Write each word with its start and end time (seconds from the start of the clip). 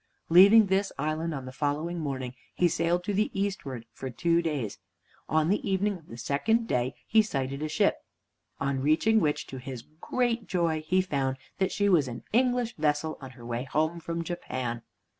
Leaving 0.29 0.65
this 0.65 0.91
island 0.97 1.31
on 1.31 1.45
the 1.45 1.51
following 1.51 1.99
morning, 1.99 2.33
he 2.55 2.67
sailed 2.67 3.03
to 3.03 3.13
the 3.13 3.29
eastward 3.39 3.85
for 3.93 4.09
two 4.09 4.41
days. 4.41 4.79
On 5.29 5.47
the 5.47 5.61
evening 5.69 5.93
of 5.95 6.07
the 6.07 6.17
second 6.17 6.67
day 6.67 6.95
he 7.05 7.21
sighted 7.21 7.61
a 7.61 7.69
ship, 7.69 7.97
on 8.59 8.81
reaching 8.81 9.19
which, 9.19 9.45
to 9.45 9.59
his 9.59 9.83
great 9.83 10.47
joy, 10.47 10.81
he 10.87 11.01
found 11.03 11.37
that 11.59 11.71
she 11.71 11.87
was 11.87 12.07
an 12.07 12.23
English 12.33 12.75
vessel 12.77 13.15
on 13.21 13.29
her 13.37 13.45
way 13.45 13.63
home 13.63 13.99
from 13.99 14.23
Japan. 14.23 14.81